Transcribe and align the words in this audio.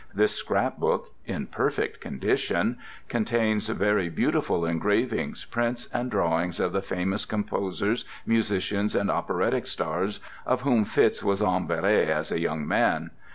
This 0.15 0.31
scrapbook, 0.33 1.11
in 1.27 1.45
perfect 1.45 2.01
condition, 2.01 2.79
contains 3.07 3.69
very 3.69 4.09
beautiful 4.09 4.65
engravings, 4.65 5.45
prints, 5.45 5.87
and 5.93 6.09
drawings 6.09 6.59
of 6.59 6.71
the 6.71 6.81
famous 6.81 7.23
composers, 7.23 8.03
musicians, 8.25 8.95
and 8.95 9.11
operatic 9.11 9.67
stars 9.67 10.19
of 10.43 10.61
whom 10.61 10.85
Fitz 10.85 11.23
was 11.23 11.43
enivré 11.43 12.07
as 12.07 12.31
a 12.31 12.39
young 12.39 12.67
man. 12.67 13.11